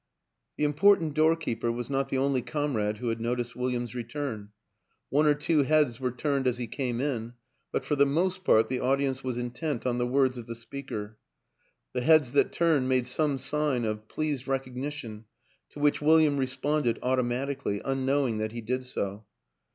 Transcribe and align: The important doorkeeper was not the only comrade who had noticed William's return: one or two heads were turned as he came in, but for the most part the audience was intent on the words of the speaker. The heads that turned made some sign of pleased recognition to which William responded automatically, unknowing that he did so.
The 0.57 0.63
important 0.63 1.13
doorkeeper 1.13 1.71
was 1.71 1.87
not 1.87 2.09
the 2.09 2.17
only 2.17 2.41
comrade 2.41 2.97
who 2.97 3.09
had 3.09 3.21
noticed 3.21 3.55
William's 3.55 3.93
return: 3.93 4.49
one 5.09 5.27
or 5.27 5.35
two 5.35 5.61
heads 5.61 5.99
were 5.99 6.09
turned 6.09 6.47
as 6.47 6.57
he 6.57 6.65
came 6.65 6.99
in, 6.99 7.33
but 7.71 7.85
for 7.85 7.95
the 7.95 8.07
most 8.07 8.43
part 8.43 8.67
the 8.67 8.79
audience 8.79 9.23
was 9.23 9.37
intent 9.37 9.85
on 9.85 9.99
the 9.99 10.07
words 10.07 10.39
of 10.39 10.47
the 10.47 10.55
speaker. 10.55 11.19
The 11.93 12.01
heads 12.01 12.31
that 12.31 12.51
turned 12.51 12.89
made 12.89 13.05
some 13.05 13.37
sign 13.37 13.85
of 13.85 14.07
pleased 14.07 14.47
recognition 14.47 15.25
to 15.69 15.77
which 15.79 16.01
William 16.01 16.37
responded 16.39 16.97
automatically, 17.03 17.79
unknowing 17.85 18.39
that 18.39 18.53
he 18.53 18.61
did 18.61 18.85
so. 18.85 19.27